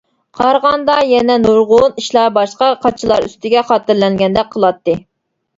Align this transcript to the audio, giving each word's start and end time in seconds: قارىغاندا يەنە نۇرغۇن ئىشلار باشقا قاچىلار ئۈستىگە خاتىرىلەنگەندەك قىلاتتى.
قارىغاندا 0.37 0.93
يەنە 1.09 1.35
نۇرغۇن 1.41 1.85
ئىشلار 2.03 2.31
باشقا 2.39 2.71
قاچىلار 2.87 3.29
ئۈستىگە 3.29 3.63
خاتىرىلەنگەندەك 3.71 4.51
قىلاتتى. 4.57 4.99